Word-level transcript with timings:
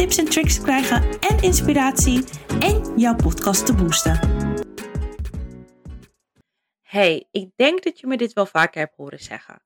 tips 0.00 0.18
en 0.18 0.24
tricks 0.24 0.54
te 0.54 0.62
krijgen 0.62 1.18
en 1.20 1.42
inspiratie 1.42 2.24
en 2.60 2.98
jouw 2.98 3.16
podcast 3.16 3.66
te 3.66 3.74
boosten. 3.74 4.18
Hey, 6.80 7.28
ik 7.30 7.50
denk 7.56 7.82
dat 7.82 8.00
je 8.00 8.06
me 8.06 8.16
dit 8.16 8.32
wel 8.32 8.46
vaker 8.46 8.80
hebt 8.80 8.96
horen 8.96 9.18
zeggen. 9.18 9.62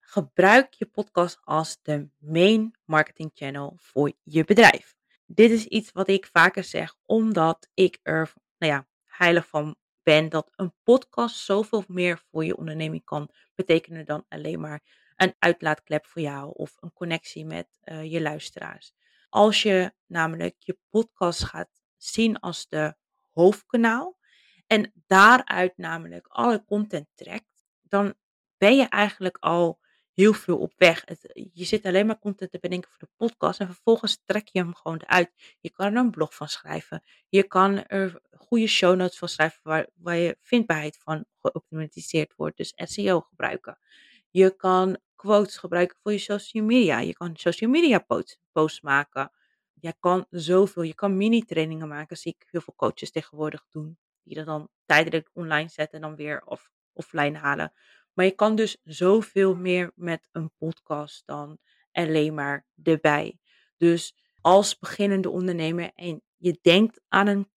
Gebruik 0.00 0.74
je 0.74 0.86
podcast 0.86 1.38
als 1.40 1.78
de 1.82 2.08
main 2.18 2.74
marketing 2.84 3.30
channel 3.34 3.72
voor 3.76 4.12
je 4.22 4.44
bedrijf. 4.44 4.94
Dit 5.26 5.50
is 5.50 5.64
iets 5.64 5.92
wat 5.92 6.08
ik 6.08 6.28
vaker 6.32 6.64
zeg, 6.64 6.94
omdat 7.06 7.68
ik 7.74 7.98
er 8.02 8.32
nou 8.58 8.72
ja, 8.72 8.86
heilig 9.04 9.48
van 9.48 9.76
ben 10.02 10.28
dat 10.28 10.52
een 10.56 10.74
podcast 10.82 11.36
zoveel 11.36 11.84
meer 11.88 12.22
voor 12.30 12.44
je 12.44 12.56
onderneming 12.56 13.04
kan 13.04 13.30
betekenen 13.54 14.04
dan 14.04 14.24
alleen 14.28 14.60
maar 14.60 14.82
een 15.18 15.34
uitlaatklep 15.38 16.06
voor 16.06 16.22
jou 16.22 16.52
of 16.54 16.76
een 16.80 16.92
connectie 16.92 17.44
met 17.44 17.78
uh, 17.84 18.12
je 18.12 18.20
luisteraars. 18.20 18.92
Als 19.28 19.62
je 19.62 19.92
namelijk 20.06 20.54
je 20.58 20.78
podcast 20.90 21.44
gaat 21.44 21.82
zien 21.96 22.40
als 22.40 22.68
de 22.68 22.94
hoofdkanaal 23.32 24.18
en 24.66 24.92
daaruit 25.06 25.76
namelijk 25.76 26.26
alle 26.26 26.64
content 26.64 27.06
trekt, 27.14 27.66
dan 27.82 28.14
ben 28.56 28.76
je 28.76 28.88
eigenlijk 28.88 29.36
al 29.40 29.80
heel 30.12 30.32
veel 30.32 30.58
op 30.58 30.72
weg. 30.76 31.04
Je 31.52 31.64
zit 31.64 31.84
alleen 31.84 32.06
maar 32.06 32.18
content 32.18 32.50
te 32.50 32.58
bedenken 32.60 32.90
voor 32.90 32.98
de 32.98 33.14
podcast 33.16 33.60
en 33.60 33.66
vervolgens 33.66 34.22
trek 34.24 34.48
je 34.48 34.58
hem 34.58 34.74
gewoon 34.74 34.98
eruit. 34.98 35.56
Je 35.60 35.70
kan 35.70 35.86
er 35.86 35.96
een 35.96 36.10
blog 36.10 36.34
van 36.34 36.48
schrijven. 36.48 37.02
Je 37.28 37.42
kan 37.42 37.84
er 37.84 38.20
goede 38.30 38.66
show 38.66 38.96
notes 38.96 39.18
van 39.18 39.28
schrijven 39.28 39.60
waar, 39.62 39.86
waar 39.94 40.16
je 40.16 40.36
vindbaarheid 40.40 40.98
van 41.02 41.24
geoptimaliseerd 41.40 42.34
wordt. 42.36 42.56
Dus 42.56 42.72
SEO 42.76 43.20
gebruiken. 43.20 43.78
Je 44.30 44.56
kan 44.56 44.98
quotes 45.18 45.56
gebruiken 45.56 45.96
voor 46.02 46.12
je 46.12 46.18
social 46.18 46.64
media. 46.64 46.98
Je 46.98 47.12
kan 47.12 47.36
social 47.36 47.70
media 47.70 48.06
posts, 48.52 48.80
maken. 48.80 49.32
Je 49.74 49.94
kan 50.00 50.26
zoveel. 50.30 50.82
Je 50.82 50.94
kan 50.94 51.16
mini-trainingen 51.16 51.88
maken. 51.88 52.16
Zie 52.16 52.34
ik 52.38 52.46
heel 52.50 52.60
veel 52.60 52.74
coaches 52.76 53.10
tegenwoordig 53.10 53.66
doen. 53.70 53.98
Die 54.22 54.34
dat 54.34 54.46
dan 54.46 54.68
tijdelijk 54.86 55.30
online 55.32 55.68
zetten 55.68 56.00
en 56.00 56.08
dan 56.08 56.16
weer 56.16 56.42
off, 56.44 56.70
offline 56.92 57.38
halen. 57.38 57.72
Maar 58.12 58.24
je 58.24 58.34
kan 58.34 58.56
dus 58.56 58.80
zoveel 58.84 59.54
meer 59.54 59.92
met 59.94 60.28
een 60.32 60.50
podcast 60.58 61.22
dan 61.26 61.58
alleen 61.92 62.34
maar 62.34 62.66
erbij. 62.82 63.38
Dus 63.76 64.14
als 64.40 64.78
beginnende 64.78 65.30
ondernemer 65.30 65.90
en 65.94 66.22
je 66.36 66.58
denkt 66.62 67.00
aan 67.08 67.26
een 67.26 67.50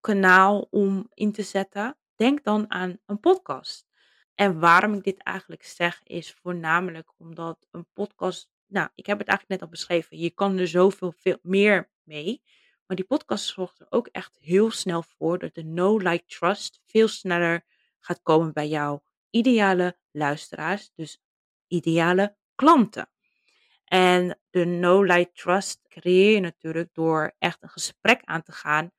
kanaal 0.00 0.66
om 0.70 1.06
in 1.14 1.32
te 1.32 1.42
zetten, 1.42 1.96
denk 2.16 2.44
dan 2.44 2.70
aan 2.70 2.98
een 3.06 3.20
podcast. 3.20 3.87
En 4.38 4.58
waarom 4.58 4.94
ik 4.94 5.04
dit 5.04 5.22
eigenlijk 5.22 5.64
zeg, 5.64 6.00
is 6.02 6.32
voornamelijk 6.32 7.12
omdat 7.16 7.66
een 7.70 7.86
podcast, 7.92 8.50
nou, 8.66 8.88
ik 8.94 9.06
heb 9.06 9.18
het 9.18 9.28
eigenlijk 9.28 9.60
net 9.60 9.70
al 9.70 9.76
beschreven, 9.76 10.18
je 10.18 10.30
kan 10.30 10.58
er 10.58 10.68
zoveel 10.68 11.12
veel 11.12 11.38
meer 11.42 11.90
mee. 12.02 12.42
Maar 12.86 12.96
die 12.96 13.06
podcast 13.06 13.44
zorgt 13.44 13.80
er 13.80 13.86
ook 13.90 14.06
echt 14.06 14.36
heel 14.40 14.70
snel 14.70 15.02
voor 15.02 15.38
dat 15.38 15.54
de 15.54 15.64
no, 15.64 15.96
like, 15.96 16.24
trust 16.24 16.80
veel 16.86 17.08
sneller 17.08 17.64
gaat 18.00 18.22
komen 18.22 18.52
bij 18.52 18.68
jouw 18.68 19.02
ideale 19.30 19.98
luisteraars, 20.10 20.90
dus 20.94 21.20
ideale 21.66 22.36
klanten. 22.54 23.10
En 23.84 24.40
de 24.50 24.64
no, 24.64 25.02
like, 25.02 25.32
trust 25.32 25.80
creëer 25.88 26.34
je 26.34 26.40
natuurlijk 26.40 26.94
door 26.94 27.34
echt 27.38 27.62
een 27.62 27.68
gesprek 27.68 28.20
aan 28.24 28.42
te 28.42 28.52
gaan 28.52 28.92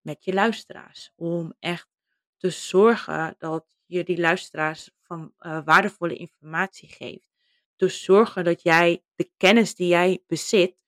met 0.00 0.24
je 0.24 0.32
luisteraars. 0.32 1.12
Om 1.16 1.54
echt 1.58 1.88
te 2.36 2.50
zorgen 2.50 3.34
dat 3.38 3.79
je 3.90 4.04
die 4.04 4.20
luisteraars 4.20 4.90
van 5.00 5.34
uh, 5.40 5.60
waardevolle 5.64 6.14
informatie 6.16 6.88
geeft. 6.88 7.28
Te 7.76 7.88
zorgen 7.88 8.44
dat 8.44 8.62
jij 8.62 9.04
de 9.14 9.30
kennis 9.36 9.74
die 9.74 9.88
jij 9.88 10.22
bezit 10.26 10.78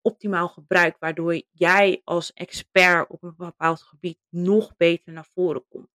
optimaal 0.00 0.48
gebruikt, 0.48 0.98
waardoor 0.98 1.42
jij 1.50 2.00
als 2.04 2.32
expert 2.32 3.10
op 3.10 3.22
een 3.22 3.34
bepaald 3.36 3.82
gebied 3.82 4.18
nog 4.28 4.76
beter 4.76 5.12
naar 5.12 5.26
voren 5.34 5.64
komt. 5.68 5.88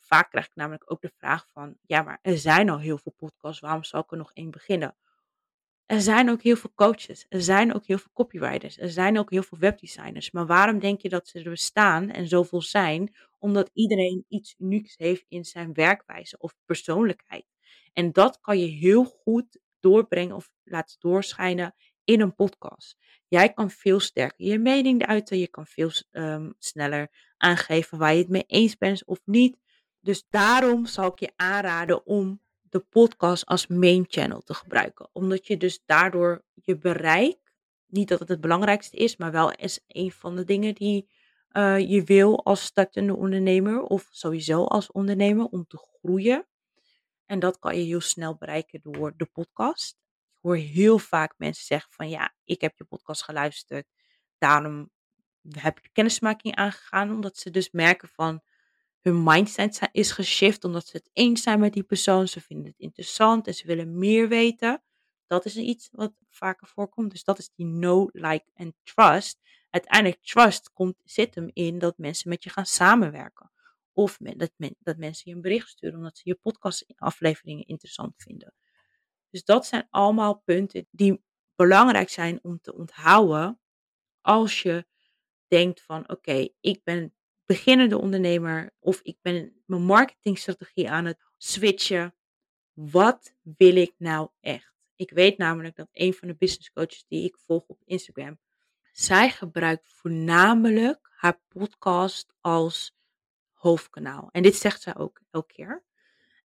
Vaak 0.00 0.30
krijg 0.30 0.46
ik 0.46 0.54
namelijk 0.54 0.90
ook 0.92 1.00
de 1.00 1.12
vraag 1.18 1.46
van, 1.52 1.76
ja, 1.86 2.02
maar 2.02 2.18
er 2.22 2.38
zijn 2.38 2.70
al 2.70 2.78
heel 2.78 2.98
veel 2.98 3.14
podcasts, 3.16 3.60
waarom 3.60 3.84
zou 3.84 4.02
ik 4.04 4.10
er 4.10 4.16
nog 4.16 4.32
één 4.32 4.50
beginnen? 4.50 4.96
Er 5.86 6.00
zijn 6.00 6.30
ook 6.30 6.42
heel 6.42 6.56
veel 6.56 6.72
coaches, 6.74 7.26
er 7.28 7.42
zijn 7.42 7.74
ook 7.74 7.86
heel 7.86 7.98
veel 7.98 8.10
copywriters, 8.12 8.78
er 8.78 8.90
zijn 8.90 9.18
ook 9.18 9.30
heel 9.30 9.42
veel 9.42 9.58
webdesigners. 9.58 10.30
Maar 10.30 10.46
waarom 10.46 10.78
denk 10.78 11.00
je 11.00 11.08
dat 11.08 11.28
ze 11.28 11.38
er 11.38 11.50
bestaan 11.50 12.10
en 12.10 12.28
zoveel 12.28 12.62
zijn? 12.62 13.14
Omdat 13.44 13.70
iedereen 13.72 14.24
iets 14.28 14.54
unieks 14.58 14.96
heeft 14.96 15.24
in 15.28 15.44
zijn 15.44 15.72
werkwijze 15.72 16.38
of 16.38 16.54
persoonlijkheid. 16.64 17.46
En 17.92 18.12
dat 18.12 18.40
kan 18.40 18.58
je 18.58 18.66
heel 18.66 19.04
goed 19.04 19.58
doorbrengen 19.80 20.36
of 20.36 20.50
laten 20.62 20.96
doorschijnen 20.98 21.74
in 22.04 22.20
een 22.20 22.34
podcast. 22.34 22.96
Jij 23.28 23.52
kan 23.52 23.70
veel 23.70 24.00
sterker 24.00 24.46
je 24.46 24.58
mening 24.58 25.06
uiten, 25.06 25.38
je 25.38 25.48
kan 25.48 25.66
veel 25.66 25.90
um, 26.10 26.54
sneller 26.58 27.10
aangeven 27.36 27.98
waar 27.98 28.12
je 28.12 28.18
het 28.18 28.28
mee 28.28 28.44
eens 28.46 28.76
bent 28.76 29.04
of 29.04 29.20
niet. 29.24 29.58
Dus 30.00 30.26
daarom 30.28 30.86
zal 30.86 31.06
ik 31.06 31.18
je 31.18 31.32
aanraden 31.36 32.06
om 32.06 32.40
de 32.62 32.80
podcast 32.80 33.46
als 33.46 33.66
main 33.66 34.04
channel 34.08 34.40
te 34.40 34.54
gebruiken. 34.54 35.08
Omdat 35.12 35.46
je 35.46 35.56
dus 35.56 35.82
daardoor 35.84 36.44
je 36.54 36.78
bereik, 36.78 37.38
niet 37.86 38.08
dat 38.08 38.18
het 38.18 38.28
het 38.28 38.40
belangrijkste 38.40 38.96
is, 38.96 39.16
maar 39.16 39.32
wel 39.32 39.52
is 39.52 39.80
een 39.86 40.12
van 40.12 40.36
de 40.36 40.44
dingen 40.44 40.74
die 40.74 41.08
uh, 41.56 41.78
je 41.78 42.02
wil 42.02 42.44
als 42.44 42.64
startende 42.64 43.16
ondernemer 43.16 43.82
of 43.82 44.08
sowieso 44.10 44.64
als 44.64 44.92
ondernemer 44.92 45.46
om 45.46 45.66
te 45.66 45.76
groeien. 45.76 46.46
En 47.26 47.38
dat 47.38 47.58
kan 47.58 47.76
je 47.76 47.84
heel 47.84 48.00
snel 48.00 48.36
bereiken 48.36 48.80
door 48.82 49.16
de 49.16 49.24
podcast. 49.24 49.96
Ik 50.32 50.38
hoor 50.40 50.56
heel 50.56 50.98
vaak 50.98 51.34
mensen 51.36 51.64
zeggen 51.64 51.92
van 51.92 52.08
ja, 52.08 52.34
ik 52.44 52.60
heb 52.60 52.78
je 52.78 52.84
podcast 52.84 53.22
geluisterd. 53.22 53.86
Daarom 54.38 54.90
heb 55.48 55.78
ik 55.78 55.90
kennismaking 55.92 56.54
aangegaan. 56.54 57.10
Omdat 57.10 57.36
ze 57.36 57.50
dus 57.50 57.70
merken 57.70 58.08
van 58.08 58.42
hun 59.00 59.22
mindset 59.22 59.88
is 59.92 60.10
geshift 60.10 60.64
omdat 60.64 60.86
ze 60.86 60.96
het 60.96 61.10
eens 61.12 61.42
zijn 61.42 61.60
met 61.60 61.72
die 61.72 61.82
persoon. 61.82 62.28
Ze 62.28 62.40
vinden 62.40 62.66
het 62.66 62.78
interessant 62.78 63.46
en 63.46 63.54
ze 63.54 63.66
willen 63.66 63.98
meer 63.98 64.28
weten. 64.28 64.82
Dat 65.26 65.44
is 65.44 65.56
iets 65.56 65.88
wat 65.92 66.12
vaker 66.28 66.66
voorkomt. 66.66 67.10
Dus 67.10 67.24
dat 67.24 67.38
is 67.38 67.50
die 67.54 67.66
know, 67.66 68.08
like 68.12 68.50
en 68.54 68.74
trust. 68.82 69.40
Uiteindelijk 69.74 70.22
trust 70.22 70.72
komt, 70.72 70.96
zit 71.04 71.34
hem 71.34 71.50
in 71.52 71.78
dat 71.78 71.98
mensen 71.98 72.28
met 72.28 72.44
je 72.44 72.50
gaan 72.50 72.66
samenwerken. 72.66 73.50
Of 73.92 74.16
dat, 74.16 74.50
dat 74.78 74.96
mensen 74.96 75.30
je 75.30 75.36
een 75.36 75.42
bericht 75.42 75.68
sturen 75.68 75.96
omdat 75.96 76.16
ze 76.16 76.28
je 76.28 76.34
podcastafleveringen 76.34 77.66
interessant 77.66 78.14
vinden. 78.16 78.54
Dus 79.30 79.44
dat 79.44 79.66
zijn 79.66 79.86
allemaal 79.90 80.42
punten 80.44 80.86
die 80.90 81.24
belangrijk 81.54 82.08
zijn 82.08 82.38
om 82.42 82.60
te 82.60 82.74
onthouden 82.74 83.60
als 84.20 84.62
je 84.62 84.86
denkt 85.46 85.82
van 85.82 86.08
oké, 86.10 86.48
ik 86.60 86.80
ben 86.84 87.14
beginnende 87.44 87.98
ondernemer 87.98 88.74
of 88.78 89.00
ik 89.02 89.18
ben 89.22 89.62
mijn 89.66 89.82
marketingstrategie 89.82 90.90
aan 90.90 91.04
het 91.04 91.24
switchen. 91.36 92.14
Wat 92.72 93.34
wil 93.42 93.76
ik 93.76 93.94
nou 93.98 94.28
echt? 94.40 94.74
Ik 94.96 95.10
weet 95.10 95.38
namelijk 95.38 95.76
dat 95.76 95.88
een 95.92 96.14
van 96.14 96.28
de 96.28 96.34
business 96.34 96.72
coaches 96.72 97.04
die 97.08 97.24
ik 97.24 97.38
volg 97.38 97.66
op 97.66 97.82
Instagram, 97.84 98.38
zij 98.94 99.30
gebruikt 99.30 99.88
voornamelijk 99.88 101.12
haar 101.16 101.40
podcast 101.48 102.34
als 102.40 102.96
hoofdkanaal. 103.52 104.28
En 104.32 104.42
dit 104.42 104.56
zegt 104.56 104.82
zij 104.82 104.96
ook 104.96 105.20
elke 105.30 105.52
keer. 105.52 105.84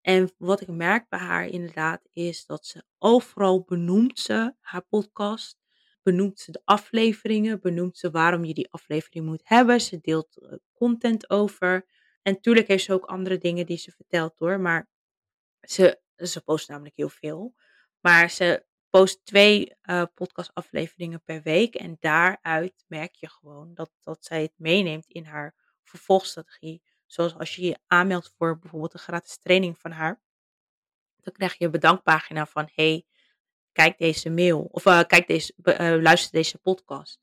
En 0.02 0.32
wat 0.38 0.62
ik 0.62 0.68
merk 0.68 1.10
bij 1.10 1.20
haar 1.20 1.46
inderdaad 1.46 2.02
is 2.12 2.46
dat 2.46 2.66
ze 2.66 2.84
overal 2.98 3.64
benoemt 3.64 4.20
ze 4.20 4.54
haar 4.60 4.82
podcast 4.82 5.60
benoemt 6.02 6.40
ze 6.40 6.52
de 6.52 6.62
afleveringen, 6.66 7.62
benoemt 7.62 7.98
ze 7.98 8.12
waarom 8.12 8.46
je 8.46 8.54
die 8.54 8.72
aflevering 8.72 9.26
moet 9.26 9.42
hebben. 9.44 9.82
Ze 9.82 10.00
deelt 10.02 10.38
eh, 10.38 10.54
content 10.74 11.30
over. 11.30 11.86
En 12.22 12.34
natuurlijk 12.34 12.68
heeft 12.68 12.84
ze 12.84 12.94
ook 12.94 13.06
andere 13.06 13.38
dingen 13.38 13.66
die 13.66 13.78
ze 13.78 13.92
vertelt 13.92 14.38
hoor, 14.38 14.60
maar 14.60 14.90
ze, 15.62 16.00
ze 16.16 16.42
post 16.42 16.70
namelijk 16.70 16.96
heel 16.96 17.10
veel. 17.10 17.56
Maar 18.00 18.30
ze 18.30 18.66
post 18.90 19.26
twee 19.26 19.76
uh, 19.84 20.04
podcastafleveringen 20.14 21.24
per 21.24 21.42
week 21.42 21.76
en 21.76 21.98
daaruit 22.00 22.86
merk 22.88 23.16
je 23.16 23.30
gewoon 23.30 23.74
dat, 23.74 23.92
dat 24.04 24.26
zij 24.26 24.42
het 24.42 24.54
meeneemt 24.56 25.08
in 25.08 25.26
haar 25.26 25.56
vervolgstrategie. 25.84 26.82
Zoals 27.06 27.36
als 27.36 27.56
je 27.56 27.66
je 27.66 27.80
aanmeldt 27.88 28.34
voor 28.38 28.60
bijvoorbeeld 28.60 28.94
een 28.94 29.00
gratis 29.00 29.38
training 29.38 29.80
van 29.80 29.92
haar, 29.92 30.22
dan 31.16 31.34
krijg 31.34 31.58
je 31.58 31.66
een 31.66 31.72
bedankpagina 31.72 32.46
van 32.46 32.70
hey, 32.74 33.06
kijk 33.72 33.98
deze 33.98 34.30
mail 34.30 34.62
of 34.62 34.86
uh, 34.86 35.02
kijk 35.04 35.28
deze, 35.28 35.54
uh, 35.64 36.02
luister 36.02 36.32
deze 36.32 36.58
podcast. 36.58 37.20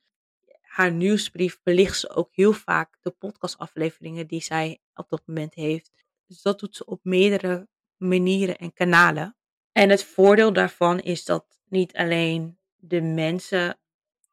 haar 0.61 0.93
nieuwsbrief 0.93 1.61
belicht 1.63 1.99
ze 1.99 2.09
ook 2.09 2.35
heel 2.35 2.53
vaak 2.53 2.99
de 3.01 3.11
podcastafleveringen 3.11 4.27
die 4.27 4.43
zij 4.43 4.81
op 4.95 5.09
dat 5.09 5.23
moment 5.27 5.55
heeft. 5.55 5.93
Dus 6.27 6.43
dat 6.43 6.59
doet 6.59 6.77
ze 6.77 6.85
op 6.85 7.01
meerdere 7.03 7.69
manieren 7.97 8.59
en 8.59 8.73
kanalen. 8.73 9.37
En 9.73 9.91
het 9.91 10.05
voordeel 10.05 10.53
daarvan 10.53 11.01
is 11.01 11.25
dat 11.25 11.56
niet 11.69 11.97
alleen 11.97 12.59
de 12.77 13.01
mensen 13.03 13.79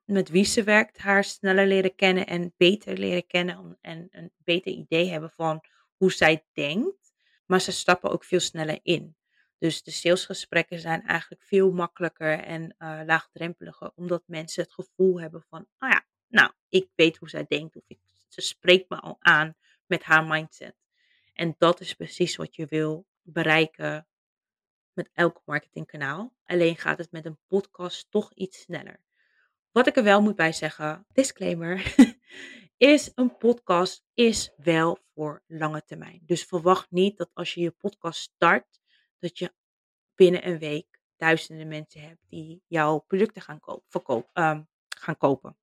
met 0.03 0.29
wie 0.29 0.45
ze 0.45 0.63
werkt 0.63 0.97
haar 0.97 1.23
sneller 1.23 1.67
leren 1.67 1.95
kennen 1.95 2.27
en 2.27 2.53
beter 2.57 2.97
leren 2.97 3.27
kennen 3.27 3.77
en 3.81 4.07
een 4.11 4.31
beter 4.37 4.71
idee 4.71 5.09
hebben 5.09 5.29
van 5.29 5.63
hoe 5.95 6.11
zij 6.11 6.45
denkt, 6.53 7.13
maar 7.45 7.61
ze 7.61 7.71
stappen 7.71 8.11
ook 8.11 8.23
veel 8.23 8.39
sneller 8.39 8.79
in. 8.83 9.15
Dus 9.57 9.83
de 9.83 9.91
salesgesprekken 9.91 10.79
zijn 10.79 11.03
eigenlijk 11.05 11.41
veel 11.43 11.71
makkelijker 11.71 12.39
en 12.39 12.75
uh, 12.79 13.01
laagdrempeliger, 13.05 13.91
omdat 13.95 14.23
mensen 14.25 14.63
het 14.63 14.73
gevoel 14.73 15.21
hebben 15.21 15.43
van, 15.49 15.67
ah 15.77 15.89
ja, 15.89 16.05
nou, 16.27 16.51
ik 16.69 16.89
weet 16.95 17.17
hoe 17.17 17.29
zij 17.29 17.45
denkt 17.47 17.75
of 17.75 17.83
ik, 17.87 17.99
ze 18.27 18.41
spreekt 18.41 18.89
me 18.89 18.99
al 18.99 19.17
aan 19.19 19.55
met 19.85 20.03
haar 20.03 20.25
mindset. 20.25 20.75
En 21.33 21.55
dat 21.57 21.79
is 21.79 21.93
precies 21.93 22.35
wat 22.35 22.55
je 22.55 22.65
wil 22.65 23.05
bereiken 23.21 24.07
met 24.95 25.09
elk 25.13 25.41
marketingkanaal. 25.45 26.33
Alleen 26.45 26.77
gaat 26.77 26.97
het 26.97 27.11
met 27.11 27.25
een 27.25 27.39
podcast 27.47 28.11
toch 28.11 28.33
iets 28.33 28.59
sneller. 28.59 28.99
Wat 29.71 29.87
ik 29.87 29.97
er 29.97 30.03
wel 30.03 30.21
moet 30.21 30.35
bij 30.35 30.51
zeggen, 30.51 31.05
disclaimer, 31.11 31.95
is 32.77 33.11
een 33.15 33.37
podcast 33.37 34.03
is 34.13 34.53
wel 34.57 34.97
voor 35.13 35.43
lange 35.47 35.83
termijn. 35.85 36.21
Dus 36.25 36.43
verwacht 36.43 36.91
niet 36.91 37.17
dat 37.17 37.29
als 37.33 37.53
je 37.53 37.61
je 37.61 37.71
podcast 37.71 38.21
start, 38.21 38.79
dat 39.19 39.39
je 39.39 39.53
binnen 40.15 40.47
een 40.47 40.59
week 40.59 41.01
duizenden 41.17 41.67
mensen 41.67 42.01
hebt 42.01 42.21
die 42.27 42.63
jouw 42.67 42.99
producten 42.99 43.41
gaan, 43.41 43.59
koop, 43.59 44.29
ehm, 44.33 44.61
gaan 44.87 45.17
kopen. 45.17 45.57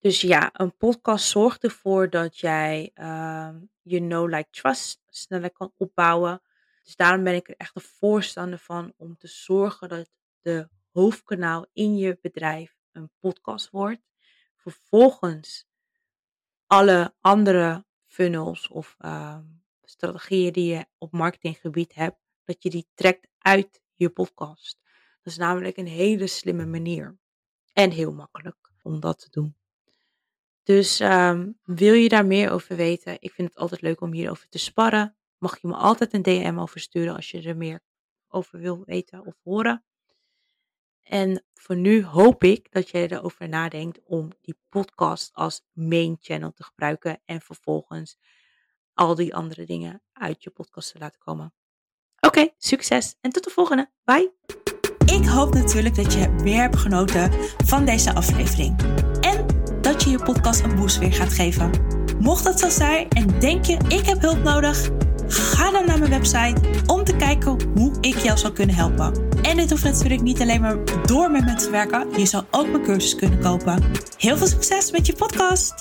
Dus 0.00 0.20
ja, 0.20 0.50
een 0.52 0.76
podcast 0.76 1.28
zorgt 1.28 1.64
ervoor 1.64 2.10
dat 2.10 2.38
jij 2.38 2.90
um, 2.94 3.70
je 3.82 3.98
know, 3.98 4.28
like, 4.28 4.48
trust 4.50 5.02
sneller 5.08 5.50
kan 5.52 5.72
opbouwen. 5.76 6.42
Dus 6.90 6.98
daarom 6.98 7.24
ben 7.24 7.34
ik 7.34 7.48
er 7.48 7.54
echt 7.56 7.76
een 7.76 7.82
voorstander 7.82 8.58
van 8.58 8.92
om 8.96 9.16
te 9.16 9.26
zorgen 9.28 9.88
dat 9.88 10.10
de 10.40 10.68
hoofdkanaal 10.92 11.66
in 11.72 11.96
je 11.96 12.18
bedrijf 12.20 12.76
een 12.92 13.10
podcast 13.20 13.70
wordt. 13.70 14.02
Vervolgens 14.56 15.66
alle 16.66 17.14
andere 17.20 17.84
funnels 18.06 18.68
of 18.68 18.94
ehm, 18.98 19.44
strategieën 19.82 20.52
die 20.52 20.72
je 20.72 20.86
op 20.98 21.12
marketinggebied 21.12 21.94
hebt, 21.94 22.18
dat 22.44 22.62
je 22.62 22.70
die 22.70 22.88
trekt 22.94 23.28
uit 23.38 23.82
je 23.94 24.10
podcast. 24.10 24.80
Dat 25.22 25.32
is 25.32 25.36
namelijk 25.36 25.76
een 25.76 25.86
hele 25.86 26.26
slimme 26.26 26.66
manier. 26.66 27.18
En 27.72 27.90
heel 27.90 28.12
makkelijk 28.12 28.72
om 28.82 29.00
dat 29.00 29.18
te 29.18 29.30
doen. 29.30 29.56
Dus 30.62 31.00
um, 31.00 31.58
wil 31.62 31.94
je 31.94 32.08
daar 32.08 32.26
meer 32.26 32.50
over 32.50 32.76
weten? 32.76 33.16
Ik 33.20 33.32
vind 33.32 33.48
het 33.48 33.58
altijd 33.58 33.80
leuk 33.80 34.00
om 34.00 34.12
hierover 34.12 34.48
te 34.48 34.58
sparren. 34.58 35.14
Mag 35.40 35.60
je 35.60 35.68
me 35.68 35.74
altijd 35.74 36.12
een 36.12 36.22
DM 36.22 36.58
over 36.58 36.80
sturen 36.80 37.14
als 37.14 37.30
je 37.30 37.42
er 37.42 37.56
meer 37.56 37.80
over 38.28 38.58
wil 38.58 38.82
weten 38.84 39.26
of 39.26 39.34
horen. 39.42 39.84
En 41.02 41.44
voor 41.54 41.76
nu 41.76 42.04
hoop 42.04 42.44
ik 42.44 42.72
dat 42.72 42.90
jij 42.90 43.08
erover 43.08 43.48
nadenkt 43.48 44.00
om 44.04 44.30
die 44.40 44.58
podcast 44.68 45.30
als 45.32 45.64
main 45.72 46.16
channel 46.20 46.52
te 46.52 46.64
gebruiken 46.64 47.20
en 47.24 47.40
vervolgens 47.40 48.18
al 48.94 49.14
die 49.14 49.34
andere 49.34 49.64
dingen 49.64 50.02
uit 50.12 50.42
je 50.42 50.50
podcast 50.50 50.92
te 50.92 50.98
laten 50.98 51.20
komen. 51.20 51.54
Oké, 52.20 52.48
succes 52.56 53.16
en 53.20 53.30
tot 53.30 53.44
de 53.44 53.50
volgende. 53.50 53.90
Bye. 54.04 54.32
Ik 55.04 55.26
hoop 55.26 55.54
natuurlijk 55.54 55.94
dat 55.94 56.12
je 56.12 56.34
weer 56.34 56.60
hebt 56.60 56.76
genoten 56.76 57.32
van 57.64 57.84
deze 57.84 58.14
aflevering. 58.14 58.80
En 59.20 59.46
dat 59.80 60.02
je 60.02 60.10
je 60.10 60.22
podcast 60.22 60.60
een 60.60 60.76
boost 60.76 60.98
weer 60.98 61.12
gaat 61.12 61.32
geven. 61.32 61.70
Mocht 62.18 62.44
dat 62.44 62.58
zo 62.58 62.68
zijn 62.68 63.08
en 63.08 63.40
denk 63.40 63.64
je 63.64 63.76
ik 63.88 64.06
heb 64.06 64.20
hulp 64.20 64.42
nodig, 64.42 64.90
ga 65.32 65.70
dan 65.70 65.86
naar 65.86 65.98
mijn 65.98 66.10
website 66.10 66.60
om 66.86 67.04
te 67.04 67.16
kijken 67.16 67.56
hoe 67.74 67.92
ik 68.00 68.18
jou 68.18 68.38
zou 68.38 68.52
kunnen 68.52 68.74
helpen. 68.74 69.28
En 69.42 69.56
dit 69.56 69.70
hoeft 69.70 69.84
natuurlijk 69.84 70.22
niet 70.22 70.40
alleen 70.40 70.60
maar 70.60 70.76
door 71.06 71.30
met 71.30 71.44
me 71.44 71.54
te 71.54 71.70
werken, 71.70 72.06
je 72.16 72.26
zou 72.26 72.44
ook 72.50 72.70
mijn 72.70 72.82
cursus 72.82 73.14
kunnen 73.14 73.40
kopen. 73.40 73.82
Heel 74.16 74.36
veel 74.36 74.46
succes 74.46 74.90
met 74.90 75.06
je 75.06 75.12
podcast! 75.12 75.74